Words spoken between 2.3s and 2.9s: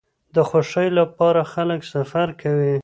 کوي.